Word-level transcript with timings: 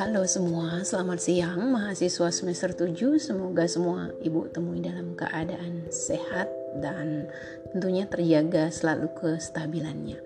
Halo 0.00 0.24
semua, 0.24 0.80
selamat 0.80 1.20
siang 1.20 1.68
mahasiswa 1.68 2.32
semester 2.32 2.72
7. 2.72 3.20
Semoga 3.20 3.68
semua 3.68 4.08
ibu 4.24 4.48
temui 4.48 4.80
dalam 4.80 5.12
keadaan 5.12 5.84
sehat 5.92 6.48
dan 6.80 7.28
tentunya 7.76 8.08
terjaga 8.08 8.72
selalu 8.72 9.12
kestabilannya. 9.20 10.16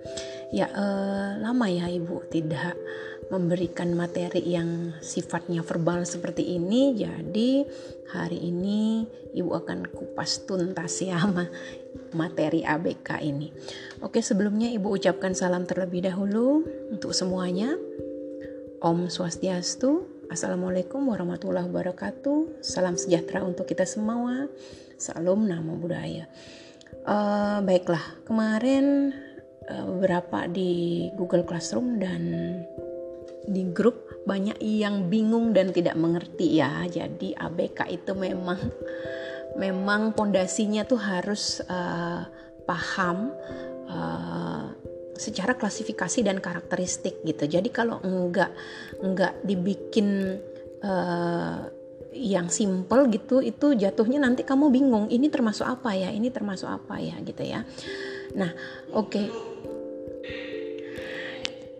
Ya, 0.53 0.69
eh, 0.69 1.30
lama 1.41 1.64
ya 1.64 1.89
ibu 1.89 2.21
tidak 2.29 2.77
memberikan 3.32 3.96
materi 3.96 4.45
yang 4.45 4.93
sifatnya 5.01 5.64
verbal 5.64 6.05
seperti 6.05 6.61
ini. 6.61 6.93
Jadi 6.93 7.64
hari 8.12 8.52
ini 8.52 9.09
ibu 9.33 9.48
akan 9.57 9.88
kupas 9.88 10.45
tuntas 10.45 11.01
ya 11.01 11.16
materi 12.20 12.61
ABK 12.69 13.25
ini. 13.25 13.48
Oke, 14.05 14.20
sebelumnya 14.20 14.69
ibu 14.69 14.93
ucapkan 14.93 15.33
salam 15.33 15.65
terlebih 15.65 16.05
dahulu 16.05 16.69
untuk 16.93 17.16
semuanya. 17.16 17.73
Om 18.84 19.09
Swastiastu, 19.09 20.05
Assalamualaikum 20.29 21.01
warahmatullahi 21.09 21.69
wabarakatuh. 21.73 22.60
Salam 22.60 23.01
sejahtera 23.01 23.41
untuk 23.41 23.65
kita 23.65 23.88
semua. 23.88 24.52
Salam 25.01 25.48
Namo 25.48 25.80
Buddhaya. 25.80 26.29
Uh, 27.09 27.65
baiklah, 27.65 28.02
kemarin 28.29 29.16
beberapa 29.69 30.51
di 30.51 31.07
Google 31.15 31.47
Classroom 31.47 32.02
dan 32.02 32.23
di 33.47 33.66
grup 33.75 34.23
banyak 34.23 34.62
yang 34.62 35.11
bingung 35.11 35.51
dan 35.51 35.75
tidak 35.75 35.98
mengerti 35.98 36.62
ya. 36.62 36.87
Jadi 36.87 37.35
ABK 37.35 37.91
itu 37.91 38.12
memang 38.15 38.59
memang 39.59 40.15
pondasinya 40.15 40.87
tuh 40.87 41.01
harus 41.02 41.61
uh, 41.66 42.23
paham 42.65 43.35
uh, 43.91 44.71
secara 45.19 45.59
klasifikasi 45.59 46.23
dan 46.23 46.38
karakteristik 46.38 47.21
gitu. 47.27 47.45
Jadi 47.51 47.69
kalau 47.74 47.99
enggak 48.07 48.54
enggak 49.02 49.35
dibikin 49.43 50.38
uh, 50.87 51.66
yang 52.13 52.52
simple 52.52 53.09
gitu 53.09 53.41
itu 53.41 53.73
jatuhnya 53.73 54.21
nanti 54.21 54.45
kamu 54.45 54.69
bingung 54.69 55.09
ini 55.09 55.32
termasuk 55.32 55.65
apa 55.65 55.97
ya 55.97 56.13
ini 56.13 56.29
termasuk 56.29 56.69
apa 56.69 57.01
ya 57.01 57.16
gitu 57.24 57.41
ya 57.41 57.65
nah 58.37 58.52
oke 58.93 59.09
okay. 59.09 59.26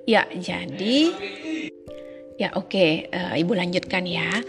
Ya 0.09 0.27
jadi 0.31 0.99
ya 2.41 2.49
oke 2.59 2.69
okay, 2.75 2.91
uh, 3.13 3.35
ibu 3.39 3.53
lanjutkan 3.55 4.03
ya 4.09 4.43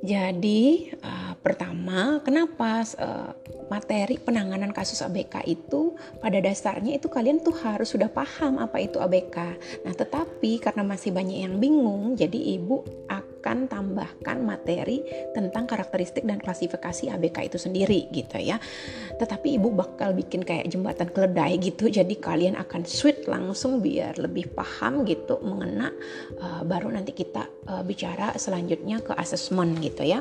jadi 0.00 0.90
uh, 1.04 1.32
pertama 1.44 2.24
kenapa 2.24 2.82
uh, 2.96 3.36
materi 3.70 4.18
penanganan 4.18 4.74
kasus 4.74 4.98
ABK 5.04 5.46
itu 5.46 5.94
pada 6.18 6.42
dasarnya 6.42 6.98
itu 6.98 7.06
kalian 7.06 7.38
tuh 7.44 7.54
harus 7.62 7.94
sudah 7.94 8.10
paham 8.10 8.58
apa 8.58 8.82
itu 8.82 8.98
ABK. 8.98 9.36
Nah, 9.86 9.94
tetapi 9.94 10.58
karena 10.58 10.82
masih 10.82 11.14
banyak 11.14 11.46
yang 11.46 11.54
bingung, 11.62 12.18
jadi 12.18 12.58
ibu 12.58 12.82
akan 13.40 13.72
tambahkan 13.72 14.44
materi 14.44 15.00
tentang 15.32 15.64
karakteristik 15.64 16.28
dan 16.28 16.36
klasifikasi 16.36 17.08
ABK 17.08 17.48
itu 17.48 17.56
sendiri 17.56 18.12
gitu 18.12 18.36
ya. 18.36 18.60
Tetapi 19.16 19.56
ibu 19.56 19.72
bakal 19.72 20.12
bikin 20.12 20.44
kayak 20.44 20.68
jembatan 20.68 21.08
keledai 21.08 21.56
gitu, 21.56 21.88
jadi 21.88 22.12
kalian 22.20 22.60
akan 22.60 22.84
switch 22.84 23.24
langsung 23.24 23.80
biar 23.80 24.20
lebih 24.20 24.52
paham 24.52 25.08
gitu 25.08 25.40
mengena 25.40 25.88
uh, 26.36 26.60
baru 26.68 26.92
nanti 26.92 27.16
kita 27.16 27.48
uh, 27.64 27.80
bicara 27.80 28.36
selanjutnya 28.36 29.00
ke 29.00 29.16
asesmen 29.16 29.80
gitu 29.80 30.04
ya. 30.04 30.20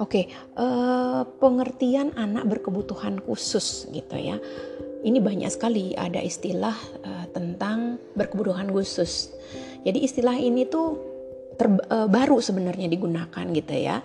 okay, 0.00 0.24
uh, 0.58 0.64
eh, 0.64 1.22
pengertian 1.38 2.16
anak 2.18 2.48
berkebutuhan 2.50 3.22
khusus 3.22 3.86
gitu 3.92 4.16
ya. 4.16 4.40
Ini 5.04 5.20
banyak 5.20 5.52
sekali 5.52 5.92
ada 5.94 6.18
istilah 6.18 6.74
uh, 7.04 7.28
tentang 7.30 8.00
berkebutuhan 8.16 8.72
khusus. 8.72 9.30
Jadi 9.84 10.00
istilah 10.00 10.34
ini 10.34 10.64
tuh 10.64 11.13
ter, 11.54 11.68
uh, 11.70 12.08
baru 12.10 12.38
sebenarnya 12.42 12.86
digunakan 12.90 13.44
gitu 13.54 13.74
ya 13.74 14.02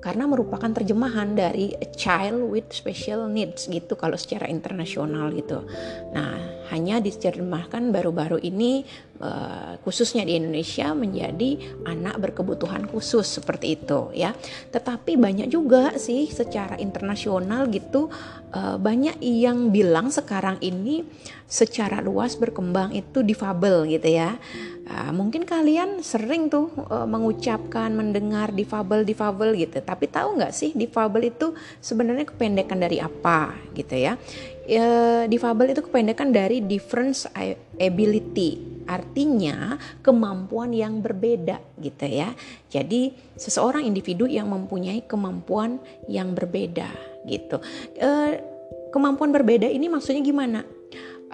karena 0.00 0.24
merupakan 0.24 0.72
terjemahan 0.72 1.36
dari 1.36 1.76
a 1.76 1.86
child 1.92 2.48
with 2.48 2.72
special 2.72 3.28
needs 3.28 3.68
gitu 3.68 4.00
kalau 4.00 4.16
secara 4.16 4.48
internasional 4.48 5.28
gitu. 5.36 5.60
Nah, 6.16 6.40
hanya 6.70 7.02
diterjemahkan 7.02 7.90
baru-baru 7.90 8.38
ini 8.40 8.86
uh, 9.20 9.76
khususnya 9.84 10.24
di 10.24 10.38
Indonesia 10.38 10.90
menjadi 10.96 11.58
anak 11.86 12.18
berkebutuhan 12.18 12.88
khusus 12.88 13.26
seperti 13.26 13.78
itu 13.78 14.10
ya. 14.16 14.34
Tetapi 14.72 15.18
banyak 15.18 15.48
juga 15.52 15.94
sih 16.00 16.26
secara 16.30 16.80
internasional 16.80 17.68
gitu 17.68 18.08
uh, 18.54 18.76
banyak 18.78 19.18
yang 19.20 19.70
bilang 19.70 20.10
sekarang 20.10 20.58
ini 20.62 21.04
secara 21.50 21.98
luas 21.98 22.38
berkembang 22.38 22.94
itu 22.94 23.26
difabel 23.26 23.90
gitu 23.90 24.06
ya. 24.06 24.38
Uh, 24.90 25.14
mungkin 25.14 25.46
kalian 25.46 26.02
sering 26.02 26.50
tuh 26.50 26.70
uh, 26.90 27.06
mengucapkan, 27.06 27.94
mendengar 27.94 28.50
difabel, 28.50 29.06
difabel 29.06 29.54
gitu. 29.54 29.78
Tapi 29.78 30.10
tahu 30.10 30.38
nggak 30.38 30.54
sih 30.54 30.74
difabel 30.74 31.30
itu 31.30 31.54
sebenarnya 31.78 32.26
kependekan 32.26 32.78
dari 32.78 32.98
apa 32.98 33.54
gitu 33.74 33.94
ya? 33.94 34.18
Uh, 34.70 35.26
difabel 35.26 35.74
itu 35.74 35.82
kependekan 35.82 36.30
dari 36.30 36.62
difference 36.62 37.26
ability. 37.74 38.82
Artinya 38.86 39.74
kemampuan 39.98 40.70
yang 40.70 41.02
berbeda 41.02 41.58
gitu 41.82 42.06
ya. 42.06 42.30
Jadi 42.70 43.10
seseorang 43.34 43.82
individu 43.82 44.30
yang 44.30 44.46
mempunyai 44.46 45.02
kemampuan 45.10 45.82
yang 46.06 46.38
berbeda 46.38 46.86
gitu. 47.26 47.58
Uh, 47.98 48.38
kemampuan 48.94 49.34
berbeda 49.34 49.66
ini 49.66 49.90
maksudnya 49.90 50.22
gimana? 50.22 50.62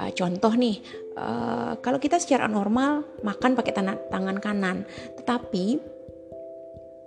Uh, 0.01 0.09
contoh 0.17 0.53
nih, 0.57 0.81
uh, 1.21 1.77
kalau 1.85 2.01
kita 2.01 2.17
secara 2.17 2.49
normal 2.49 3.05
makan 3.21 3.53
pakai 3.53 3.73
tangan 4.09 4.41
kanan, 4.41 4.89
tetapi 5.21 5.96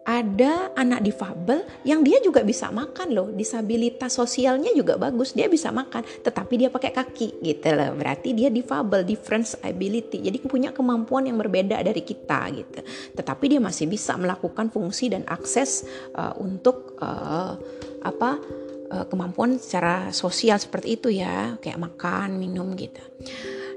ada 0.09 0.73
anak 0.73 1.05
difabel 1.05 1.61
yang 1.85 2.01
dia 2.01 2.17
juga 2.17 2.41
bisa 2.41 2.73
makan 2.73 3.13
loh. 3.13 3.29
Disabilitas 3.29 4.17
sosialnya 4.17 4.73
juga 4.73 4.97
bagus 4.97 5.37
dia 5.37 5.45
bisa 5.45 5.69
makan. 5.69 6.01
Tetapi 6.01 6.53
dia 6.57 6.69
pakai 6.73 6.89
kaki 6.89 7.45
gitu 7.45 7.69
loh. 7.77 7.93
Berarti 7.93 8.33
dia 8.33 8.49
difabel 8.49 9.05
difference 9.05 9.53
ability 9.61 10.25
jadi 10.25 10.41
punya 10.41 10.73
kemampuan 10.73 11.29
yang 11.29 11.37
berbeda 11.37 11.77
dari 11.85 12.01
kita 12.01 12.49
gitu. 12.57 12.81
Tetapi 13.13 13.45
dia 13.45 13.61
masih 13.61 13.85
bisa 13.85 14.17
melakukan 14.17 14.73
fungsi 14.73 15.13
dan 15.13 15.21
akses 15.29 15.85
uh, 16.17 16.33
untuk 16.41 16.97
uh, 16.97 17.53
apa 18.01 18.41
uh, 18.89 19.05
kemampuan 19.05 19.61
secara 19.61 20.09
sosial 20.09 20.57
seperti 20.57 20.97
itu 20.97 21.13
ya. 21.13 21.53
Kayak 21.61 21.85
makan 21.85 22.41
minum 22.41 22.73
gitu 22.73 23.05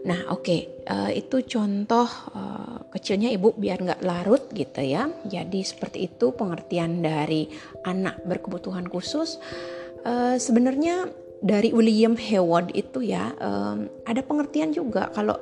nah 0.02 0.34
oke 0.34 0.42
okay, 0.42 0.60
uh, 0.90 1.10
eh, 1.10 1.22
itu 1.22 1.46
contoh 1.46 2.08
uh, 2.34 2.90
kecilnya 2.90 3.30
ibu 3.32 3.54
biar 3.54 3.80
nggak 3.80 4.02
larut 4.04 4.50
gitu 4.52 4.82
ya. 4.84 5.08
Jadi 5.24 5.64
seperti 5.64 6.10
itu 6.10 6.34
pengertian 6.36 7.00
dari 7.00 7.48
anak 7.86 8.20
berkebutuhan 8.26 8.90
khusus. 8.90 9.40
Uh, 10.02 10.34
sebenarnya 10.36 11.06
dari 11.42 11.74
William 11.74 12.14
Heward 12.14 12.70
itu 12.70 13.02
ya 13.02 13.34
um, 13.42 13.90
ada 14.06 14.22
pengertian 14.22 14.70
juga 14.70 15.10
kalau 15.10 15.34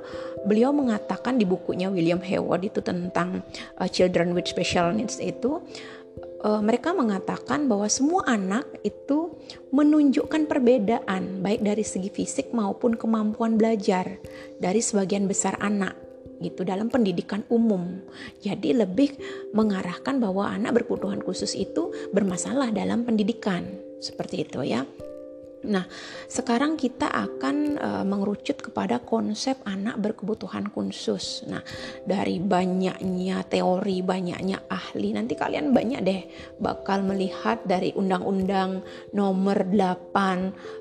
beliau 0.48 0.72
mengatakan 0.72 1.36
di 1.36 1.44
bukunya 1.44 1.92
William 1.92 2.24
Heward 2.24 2.64
itu 2.64 2.80
tentang 2.80 3.44
uh, 3.76 3.84
children 3.84 4.32
with 4.32 4.48
special 4.48 4.96
needs 4.96 5.20
itu 5.20 5.60
uh, 6.44 6.62
mereka 6.64 6.96
mengatakan 6.96 7.68
bahwa 7.68 7.86
semua 7.86 8.24
anak 8.26 8.66
itu 8.82 9.36
menunjukkan 9.70 10.48
perbedaan 10.48 11.44
baik 11.44 11.60
dari 11.64 11.84
segi 11.84 12.08
fisik 12.08 12.52
maupun 12.56 12.96
kemampuan 12.96 13.60
belajar 13.60 14.18
dari 14.58 14.80
sebagian 14.80 15.28
besar 15.28 15.56
anak 15.60 15.96
gitu 16.40 16.64
dalam 16.64 16.88
pendidikan 16.88 17.44
umum. 17.52 18.00
Jadi 18.40 18.72
lebih 18.72 19.12
mengarahkan 19.52 20.16
bahwa 20.16 20.48
anak 20.48 20.80
berkebutuhan 20.80 21.20
khusus 21.20 21.52
itu 21.52 21.92
bermasalah 22.16 22.72
dalam 22.72 23.04
pendidikan. 23.04 23.68
Seperti 24.00 24.48
itu 24.48 24.64
ya. 24.64 24.88
Nah, 25.60 25.84
sekarang 26.24 26.80
kita 26.80 27.04
akan 27.04 27.76
uh, 27.76 28.04
mengerucut 28.08 28.64
kepada 28.64 28.96
konsep 28.96 29.60
anak 29.68 30.00
berkebutuhan 30.00 30.72
khusus. 30.72 31.44
Nah, 31.44 31.60
dari 32.08 32.40
banyaknya 32.40 33.44
teori, 33.44 34.00
banyaknya 34.00 34.64
ahli, 34.72 35.12
nanti 35.12 35.36
kalian 35.36 35.76
banyak 35.76 36.00
deh 36.00 36.22
bakal 36.56 37.04
melihat 37.04 37.60
dari 37.68 37.92
Undang-Undang 37.92 38.80
Nomor 39.12 39.68
8 39.68 39.76
uh, 39.76 39.92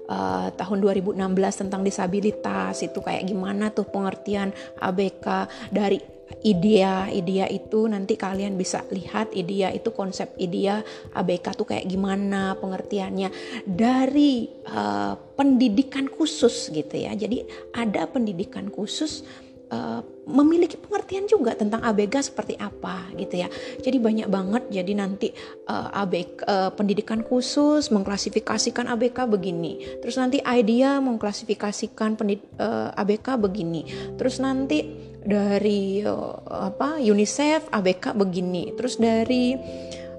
eh, 0.10 0.48
tahun 0.56 0.78
2016 0.80 1.62
tentang 1.68 1.82
disabilitas 1.84 2.80
itu 2.80 3.04
kayak 3.04 3.28
gimana 3.28 3.75
tuh 3.75 3.88
pengertian 3.88 4.56
ABK 4.80 5.50
dari 5.75 6.19
idea 6.46 7.10
idea 7.12 7.46
itu 7.50 7.86
nanti 7.90 8.16
kalian 8.16 8.56
bisa 8.56 8.86
lihat 8.94 9.34
idea 9.36 9.74
itu 9.74 9.92
konsep 9.92 10.34
idea 10.40 10.81
ABK 11.14 11.46
tuh 11.58 11.68
kayak 11.68 11.86
gimana 11.90 12.56
pengertiannya 12.58 13.30
dari 13.68 14.48
uh, 14.70 15.14
pendidikan 15.36 16.08
khusus 16.08 16.72
gitu 16.72 16.96
ya 16.96 17.16
jadi 17.16 17.44
ada 17.76 18.08
pendidikan 18.08 18.72
khusus 18.72 19.26
uh, 19.74 20.02
memiliki 20.30 20.78
pengertian 20.78 21.26
juga 21.26 21.58
tentang 21.58 21.81
ABK 21.81 22.22
seperti 22.22 22.54
apa 22.58 23.10
gitu 23.18 23.42
ya. 23.42 23.48
Jadi 23.82 23.98
banyak 23.98 24.28
banget 24.30 24.64
jadi 24.70 24.92
nanti 24.94 25.34
uh, 25.66 25.90
eh, 25.90 26.02
ABK 26.06 26.32
uh, 26.46 26.70
pendidikan 26.74 27.25
khusus 27.25 27.90
mengklasifikasikan 27.90 28.86
ABK 28.94 29.25
begini. 29.25 30.02
Terus 30.02 30.22
nanti 30.22 30.38
idea 30.46 31.02
mengklasifikasikan 31.02 32.14
pendid, 32.18 32.46
uh, 32.62 32.94
ABK 32.94 33.42
begini. 33.42 33.90
Terus 34.22 34.38
nanti 34.38 35.09
dari 35.24 36.04
uh, 36.04 36.39
apa 36.48 37.00
UNICEF 37.00 37.71
ABK 37.71 38.16
begini. 38.16 38.71
Terus 38.75 39.00
dari 39.00 39.56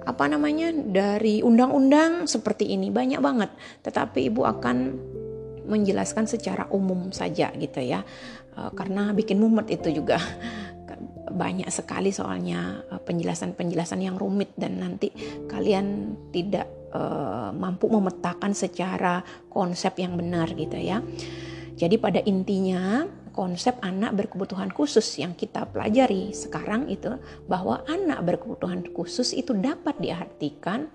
apa 0.01 0.25
namanya 0.27 0.73
dari 0.73 1.45
undang-undang 1.45 2.25
seperti 2.29 2.73
ini 2.73 2.89
banyak 2.93 3.21
banget. 3.21 3.51
Tetapi 3.85 4.33
ibu 4.33 4.45
akan 4.45 4.77
menjelaskan 5.71 6.27
secara 6.27 6.67
umum 6.75 7.15
saja 7.15 7.55
gitu 7.55 7.79
ya 7.79 8.03
uh, 8.59 8.75
karena 8.75 9.15
bikin 9.15 9.39
mumet 9.39 9.71
itu 9.71 10.03
juga 10.03 10.19
banyak 11.31 11.71
sekali 11.71 12.11
soalnya 12.11 12.83
uh, 12.91 12.99
penjelasan-penjelasan 12.99 14.03
yang 14.03 14.19
rumit 14.19 14.51
dan 14.59 14.83
nanti 14.83 15.15
kalian 15.47 16.19
tidak 16.35 16.67
mampu 17.55 17.87
memetakan 17.87 18.51
secara 18.51 19.23
konsep 19.47 19.95
yang 20.03 20.19
benar 20.19 20.51
gitu 20.59 20.75
ya. 20.75 20.99
Jadi 21.79 21.97
pada 22.03 22.19
intinya 22.27 23.07
konsep 23.41 23.81
anak 23.81 24.13
berkebutuhan 24.21 24.69
khusus 24.69 25.17
yang 25.17 25.33
kita 25.33 25.65
pelajari 25.65 26.37
sekarang 26.37 26.93
itu 26.93 27.17
bahwa 27.49 27.81
anak 27.89 28.21
berkebutuhan 28.21 28.85
khusus 28.93 29.33
itu 29.33 29.57
dapat 29.57 29.97
diartikan 29.97 30.93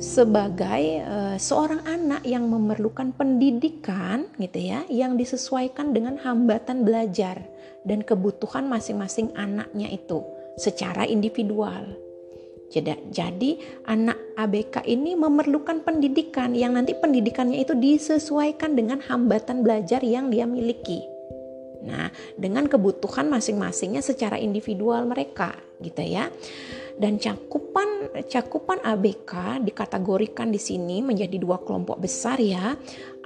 sebagai 0.00 1.04
uh, 1.04 1.36
seorang 1.36 1.84
anak 1.84 2.24
yang 2.24 2.48
memerlukan 2.48 3.12
pendidikan 3.12 4.24
gitu 4.40 4.72
ya 4.72 4.88
yang 4.88 5.20
disesuaikan 5.20 5.92
dengan 5.92 6.16
hambatan 6.16 6.88
belajar 6.88 7.44
dan 7.84 8.00
kebutuhan 8.00 8.64
masing-masing 8.72 9.28
anaknya 9.36 9.92
itu 9.92 10.24
secara 10.56 11.04
individual. 11.04 11.92
Jadi 13.12 13.60
anak 13.84 14.16
ABK 14.40 14.88
ini 14.88 15.12
memerlukan 15.12 15.84
pendidikan 15.84 16.56
yang 16.56 16.72
nanti 16.72 16.96
pendidikannya 16.96 17.60
itu 17.60 17.76
disesuaikan 17.76 18.72
dengan 18.72 19.04
hambatan 19.04 19.60
belajar 19.60 20.00
yang 20.00 20.32
dia 20.32 20.48
miliki. 20.48 21.11
Nah, 21.82 22.08
dengan 22.38 22.70
kebutuhan 22.70 23.26
masing-masingnya 23.26 24.00
secara 24.00 24.38
individual 24.38 25.02
mereka 25.06 25.58
gitu 25.82 26.02
ya. 26.02 26.30
Dan 26.92 27.18
cakupan 27.18 28.14
cakupan 28.28 28.78
ABK 28.84 29.64
dikategorikan 29.64 30.52
di 30.52 30.60
sini 30.60 31.00
menjadi 31.02 31.40
dua 31.40 31.58
kelompok 31.62 31.98
besar 31.98 32.38
ya. 32.38 32.76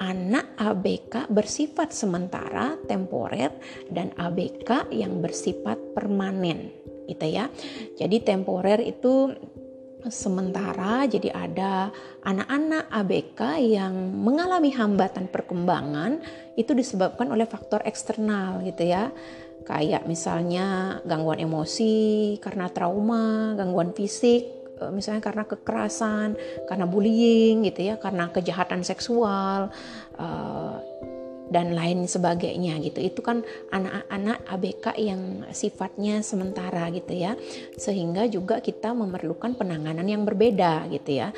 Anak 0.00 0.56
ABK 0.56 1.28
bersifat 1.28 1.92
sementara, 1.92 2.76
temporer 2.88 3.52
dan 3.92 4.12
ABK 4.16 4.92
yang 4.92 5.20
bersifat 5.20 5.76
permanen 5.92 6.72
gitu 7.06 7.26
ya. 7.26 7.48
Jadi 7.96 8.22
temporer 8.22 8.82
itu 8.82 9.30
sementara 10.08 11.04
jadi 11.06 11.32
ada 11.34 11.90
anak-anak 12.22 12.90
ABK 12.90 13.40
yang 13.62 13.94
mengalami 13.94 14.74
hambatan 14.74 15.30
perkembangan 15.30 16.22
itu 16.58 16.72
disebabkan 16.72 17.30
oleh 17.30 17.44
faktor 17.44 17.82
eksternal 17.84 18.64
gitu 18.64 18.86
ya. 18.86 19.12
Kayak 19.66 20.06
misalnya 20.06 20.98
gangguan 21.02 21.42
emosi 21.42 22.38
karena 22.38 22.70
trauma 22.70 23.54
gangguan 23.58 23.90
fisik 23.90 24.46
eh, 24.78 24.92
misalnya 24.94 25.22
karena 25.22 25.42
kekerasan 25.42 26.38
karena 26.70 26.86
bullying 26.86 27.66
gitu 27.66 27.90
ya 27.90 27.98
karena 27.98 28.30
kejahatan 28.30 28.86
seksual 28.86 29.74
uh, 30.22 30.78
dan 31.50 31.74
lain 31.74 32.06
sebagainya 32.06 32.78
gitu. 32.82 32.98
Itu 33.02 33.20
kan 33.22 33.46
anak-anak 33.70 34.46
ABK 34.50 34.86
yang 34.98 35.46
sifatnya 35.54 36.22
sementara 36.22 36.90
gitu 36.90 37.14
ya. 37.14 37.38
Sehingga 37.78 38.26
juga 38.26 38.58
kita 38.58 38.92
memerlukan 38.94 39.54
penanganan 39.54 40.06
yang 40.06 40.26
berbeda 40.26 40.90
gitu 40.90 41.22
ya. 41.22 41.30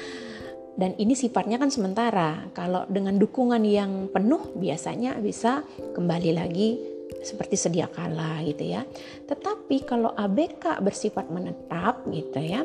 Dan 0.79 0.95
ini 0.95 1.19
sifatnya 1.19 1.59
kan 1.59 1.75
sementara. 1.75 2.49
Kalau 2.55 2.87
dengan 2.87 3.19
dukungan 3.19 3.61
yang 3.67 4.07
penuh 4.15 4.55
biasanya 4.55 5.19
bisa 5.19 5.67
kembali 5.93 6.31
lagi 6.39 6.79
seperti 7.19 7.59
sedia 7.59 7.91
kala 7.91 8.39
gitu 8.47 8.63
ya. 8.63 8.87
Tetapi 9.27 9.83
kalau 9.83 10.15
ABK 10.15 10.79
bersifat 10.79 11.27
menetap 11.35 12.07
gitu 12.15 12.39
ya, 12.39 12.63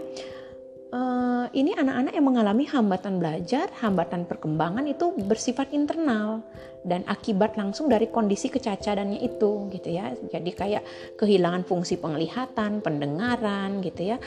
uh, 0.94 1.46
ini 1.52 1.74
anak-anak 1.74 2.14
yang 2.14 2.28
mengalami 2.30 2.64
hambatan 2.70 3.18
belajar, 3.18 3.68
hambatan 3.82 4.30
perkembangan 4.30 4.86
itu 4.86 5.12
bersifat 5.26 5.74
internal 5.74 6.46
dan 6.84 7.08
akibat 7.08 7.56
langsung 7.56 7.88
dari 7.88 8.12
kondisi 8.12 8.52
kecacadannya 8.52 9.24
itu 9.24 9.72
gitu 9.72 9.90
ya. 9.90 10.12
Jadi 10.30 10.52
kayak 10.52 10.84
kehilangan 11.16 11.64
fungsi 11.64 11.98
penglihatan, 11.98 12.84
pendengaran 12.84 13.80
gitu 13.82 14.14
ya, 14.14 14.18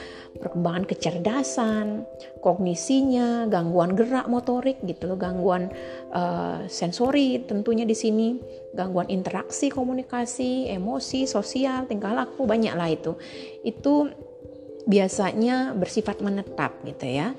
perkembangan 0.40 0.88
kecerdasan, 0.88 2.08
kognisinya, 2.40 3.46
gangguan 3.46 3.92
gerak 3.92 4.26
motorik 4.26 4.80
gitu 4.82 5.06
loh, 5.12 5.18
gangguan 5.20 5.68
uh, 6.16 6.64
sensori 6.66 7.44
tentunya 7.44 7.84
di 7.84 7.94
sini, 7.94 8.40
gangguan 8.72 9.12
interaksi, 9.12 9.68
komunikasi, 9.68 10.72
emosi, 10.72 11.28
sosial, 11.28 11.84
tingkah 11.84 12.16
laku 12.16 12.48
banyak 12.48 12.72
lah 12.72 12.88
itu. 12.88 13.20
Itu 13.62 14.25
biasanya 14.86 15.74
bersifat 15.74 16.22
menetap 16.22 16.78
gitu 16.86 17.06
ya. 17.10 17.34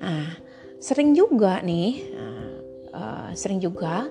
Nah, 0.00 0.28
sering 0.76 1.16
juga 1.16 1.64
nih, 1.64 2.12
uh, 2.92 3.32
sering 3.32 3.58
juga 3.58 4.06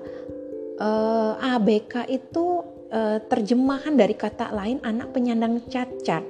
uh, 0.82 1.34
eh, 1.38 1.54
ABK 1.56 2.10
itu 2.10 2.46
uh, 2.92 3.22
terjemahan 3.26 3.94
dari 3.96 4.18
kata 4.18 4.52
lain 4.52 4.82
anak 4.82 5.14
penyandang 5.14 5.62
cacat 5.70 6.26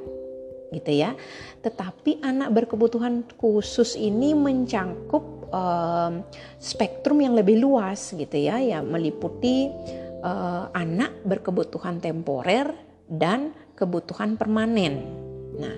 gitu 0.76 0.92
ya. 0.92 1.16
Tetapi 1.64 2.20
anak 2.22 2.52
berkebutuhan 2.52 3.24
khusus 3.40 3.96
ini 3.96 4.36
mencangkup 4.36 5.50
uh, 5.56 6.20
spektrum 6.60 7.24
yang 7.24 7.34
lebih 7.34 7.64
luas 7.64 8.12
gitu 8.12 8.36
ya, 8.36 8.60
yang 8.60 8.92
meliputi 8.92 9.72
uh, 10.20 10.68
anak 10.76 11.24
berkebutuhan 11.24 12.04
temporer 12.04 12.76
dan 13.08 13.56
kebutuhan 13.78 14.36
permanen. 14.36 14.94
Nah, 15.56 15.76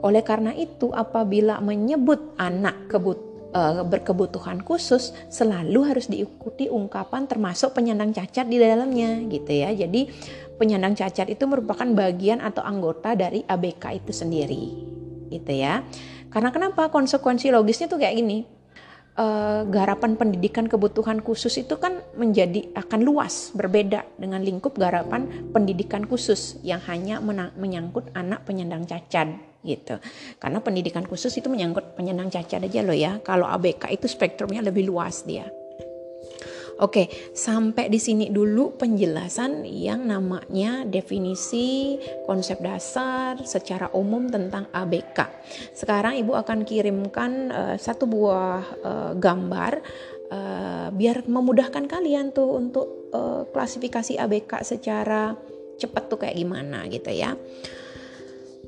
oleh 0.00 0.24
karena 0.24 0.52
itu, 0.56 0.92
apabila 0.92 1.60
menyebut 1.60 2.36
anak 2.40 2.88
kebut, 2.88 3.18
uh, 3.52 3.84
berkebutuhan 3.84 4.64
khusus, 4.64 5.12
selalu 5.28 5.84
harus 5.86 6.08
diikuti 6.08 6.68
ungkapan 6.72 7.28
termasuk 7.28 7.76
penyandang 7.76 8.12
cacat 8.12 8.48
di 8.48 8.56
dalamnya, 8.56 9.20
gitu 9.28 9.52
ya. 9.52 9.72
Jadi 9.72 10.08
penyandang 10.56 10.96
cacat 10.96 11.28
itu 11.28 11.44
merupakan 11.48 11.88
bagian 11.92 12.40
atau 12.40 12.64
anggota 12.64 13.12
dari 13.16 13.44
ABK 13.44 14.04
itu 14.04 14.12
sendiri, 14.12 14.64
gitu 15.32 15.52
ya. 15.52 15.84
Karena 16.30 16.54
kenapa? 16.54 16.88
Konsekuensi 16.88 17.50
logisnya 17.50 17.90
tuh 17.90 17.98
kayak 17.98 18.16
gini 18.16 18.59
uh, 19.16 19.62
garapan 19.66 20.14
pendidikan 20.14 20.66
kebutuhan 20.70 21.22
khusus 21.24 21.56
itu 21.58 21.78
kan 21.80 21.98
menjadi 22.14 22.70
akan 22.76 23.00
luas 23.02 23.50
berbeda 23.56 24.06
dengan 24.20 24.44
lingkup 24.44 24.76
garapan 24.76 25.50
pendidikan 25.50 26.06
khusus 26.06 26.60
yang 26.62 26.82
hanya 26.86 27.18
menyangkut 27.56 28.12
anak 28.14 28.44
penyandang 28.46 28.86
cacat 28.86 29.50
gitu. 29.60 30.00
Karena 30.40 30.58
pendidikan 30.64 31.04
khusus 31.04 31.36
itu 31.36 31.52
menyangkut 31.52 31.96
penyandang 31.96 32.32
cacat 32.32 32.64
aja 32.64 32.80
loh 32.80 32.96
ya. 32.96 33.20
Kalau 33.20 33.44
ABK 33.48 33.92
itu 33.92 34.06
spektrumnya 34.08 34.64
lebih 34.64 34.88
luas 34.88 35.24
dia. 35.28 35.48
Oke, 36.80 37.12
sampai 37.36 37.92
di 37.92 38.00
sini 38.00 38.32
dulu 38.32 38.72
penjelasan 38.72 39.68
yang 39.68 40.08
namanya 40.08 40.88
definisi 40.88 42.00
konsep 42.24 42.56
dasar 42.64 43.36
secara 43.44 43.92
umum 43.92 44.32
tentang 44.32 44.64
ABK. 44.72 45.18
Sekarang 45.76 46.16
Ibu 46.16 46.32
akan 46.40 46.64
kirimkan 46.64 47.32
uh, 47.52 47.76
satu 47.76 48.08
buah 48.08 48.64
uh, 48.80 49.12
gambar 49.12 49.72
uh, 50.32 50.88
biar 50.88 51.28
memudahkan 51.28 51.84
kalian 51.84 52.32
tuh 52.32 52.48
untuk 52.56 53.12
uh, 53.12 53.44
klasifikasi 53.52 54.16
ABK 54.16 54.64
secara 54.64 55.36
cepat 55.76 56.08
tuh 56.08 56.24
kayak 56.24 56.36
gimana 56.40 56.88
gitu 56.88 57.12
ya. 57.12 57.36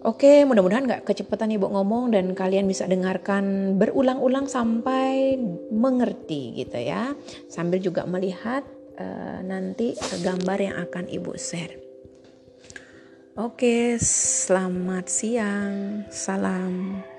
Oke, 0.02 0.42
mudah-mudahan 0.42 0.90
gak 0.90 1.06
kecepatan 1.06 1.54
ibu 1.54 1.71
ngomong 1.71 2.11
dan 2.11 2.35
kalian 2.35 2.66
bisa 2.66 2.90
dengarkan 2.90 3.78
berulang-ulang 3.78 4.50
sampai 4.50 5.38
mengerti 5.71 6.59
gitu 6.59 6.75
ya. 6.75 7.14
Sambil 7.47 7.78
juga 7.78 8.02
melihat 8.02 8.66
uh, 8.99 9.38
nanti 9.47 9.94
gambar 10.26 10.59
yang 10.59 10.76
akan 10.90 11.06
ibu 11.06 11.38
share. 11.38 11.78
Oke, 13.38 13.94
selamat 14.02 15.06
siang. 15.06 16.02
Salam. 16.11 17.12